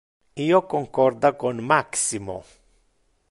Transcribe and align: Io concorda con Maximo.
Io 0.43 0.61
concorda 0.65 1.31
con 1.35 1.57
Maximo. 1.73 2.43